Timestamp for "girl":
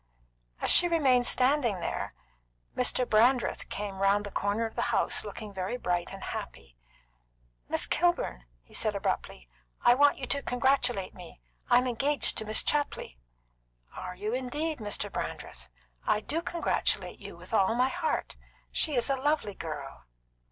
19.53-20.05